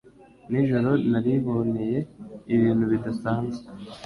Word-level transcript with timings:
Nijoro 0.49 0.89
nariboneye 1.11 1.99
ibintu 2.55 2.83
bidasanzwe 2.91 3.65